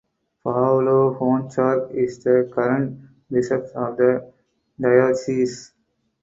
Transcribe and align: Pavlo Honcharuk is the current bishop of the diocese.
Pavlo 0.43 1.15
Honcharuk 1.19 1.91
is 1.93 2.23
the 2.23 2.49
current 2.51 2.99
bishop 3.29 3.67
of 3.75 3.97
the 3.97 4.33
diocese. 4.79 5.73